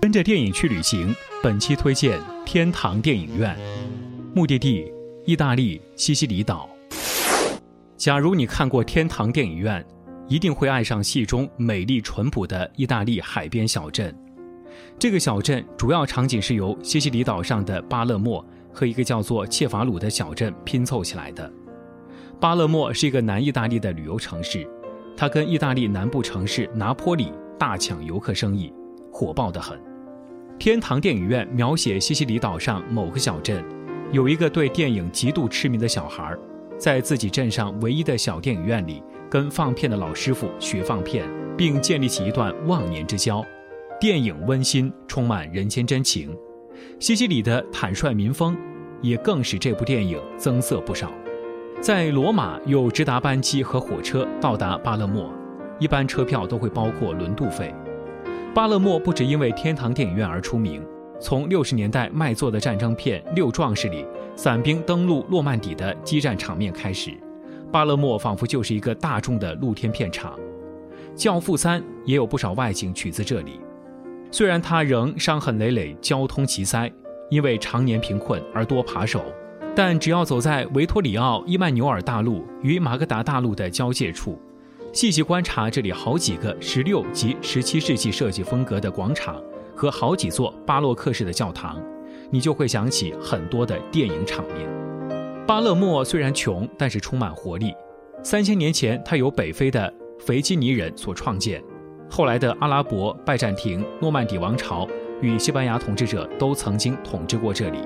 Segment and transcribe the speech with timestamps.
[0.00, 1.12] 跟着电影去旅行，
[1.42, 3.58] 本期推荐天堂电影院。
[4.32, 4.92] 目的地：
[5.26, 6.68] 意大利西西里岛。
[7.96, 9.82] 假如你看过《天堂电影院》，
[10.28, 14.16] 一定会爱上戏中美丽淳朴的意大利海边小镇。
[15.00, 21.52] 这个小镇主要场景是由西西里岛上的巴勒莫和一个叫做切法鲁的小镇拼凑起来的。
[22.38, 24.64] 巴勒莫是一个南意大利的旅游城市，
[25.16, 28.72] 它跟意大利南部城市拿坡里大抢游客生意，
[29.12, 29.76] 火爆得很。
[30.58, 33.64] 天堂电影院描写西西里岛上某个小镇。
[34.10, 36.36] 有一个对电影极度痴迷的小孩，
[36.76, 41.24] 在自己镇上唯一的小电影院里，跟放片的老师傅学放片，
[41.56, 43.44] 并建立起一段忘年之交。
[44.00, 46.36] 电影温馨，充满人间真情。
[46.98, 48.56] 西西里的坦率民风，
[49.00, 51.12] 也更使这部电影增色不少。
[51.80, 55.32] 在罗马有直达班机和火车到达巴勒莫，
[55.78, 57.72] 一般车票都会包括轮渡费。
[58.54, 60.82] 巴勒莫不只因为天堂电影院而出名。
[61.20, 67.12] 从六十年代卖座的战争片《六壮士》里，伞兵登陆诺曼底的激战场面开始，
[67.70, 70.32] 巴勒莫仿佛就是一个大众的露天片场。
[71.14, 73.60] 《教父三》也有不少外景取自这里。
[74.30, 76.90] 虽然他仍伤痕累累，交通奇塞，
[77.30, 79.24] 因为常年贫困而多扒手，
[79.74, 84.40] 但只要走在维托里奥·伊曼纽尔大陆与马格达大陆的交界处，
[84.92, 89.42] 细细观察这里好几个十六及十七世纪设计风格的广场。
[89.78, 91.80] 和好几座巴洛克式的教堂，
[92.32, 94.68] 你就会想起很多的电影场面。
[95.46, 97.72] 巴勒莫虽然穷，但是充满活力。
[98.24, 101.62] 三千年前，它由北非的腓基尼人所创建，
[102.10, 104.84] 后来的阿拉伯、拜占庭、诺曼底王朝
[105.22, 107.78] 与西班牙统治者都曾经统治过这里。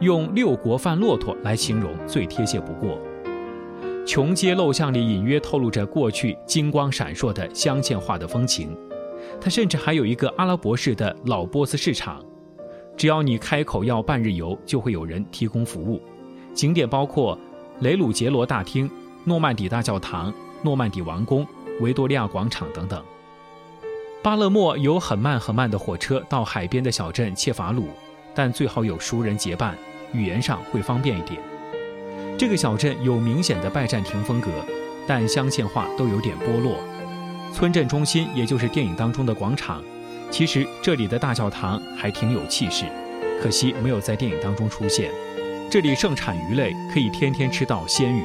[0.00, 2.98] 用“六国犯骆驼”来形容最贴切不过。
[4.06, 8.76] 穷街陋巷里隐约透露着过去金光闪烁的镶嵌画的风情。
[9.40, 12.22] 它甚至还有一个阿拉伯式的老波斯市场，
[12.96, 16.02] 只要你开口要半日游，就会有人提供服务。
[16.52, 17.38] 景点包括
[17.80, 18.88] 雷鲁杰罗大厅、
[19.24, 20.32] 诺曼底大教堂、
[20.62, 21.46] 诺曼底王宫、
[21.80, 23.02] 维多利亚广场等等。
[24.22, 27.88] 巴勒莫有很慢很慢的火车到海边的小镇切法鲁，
[28.34, 29.74] 但最好有熟人结伴，
[30.12, 31.40] 语言上会方便一点。
[32.36, 34.50] 这个小镇有明显的拜占庭风格，
[35.06, 36.76] 但镶嵌画都有点剥落。
[37.52, 39.80] 村镇中心，也就是电影当中的广场，
[40.32, 42.86] 其实这里的大教堂还挺有气势，
[43.40, 45.12] 可惜没有在电影当中出现。
[45.70, 48.24] 这里盛产鱼类，可以天天吃到鲜鱼，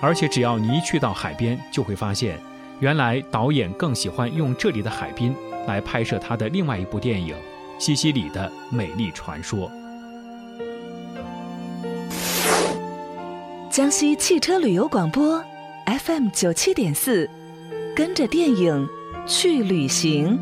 [0.00, 2.40] 而且只要你一去到海边，就会发现，
[2.80, 5.32] 原来导演更喜欢用这里的海滨
[5.68, 7.34] 来拍摄他的另外一部电影
[7.78, 9.70] 《西西里的美丽传说》。
[13.76, 15.38] 江西汽车旅游广播
[16.02, 17.28] ，FM 九七点四。
[17.94, 18.88] 跟着电影
[19.26, 20.38] 去旅行。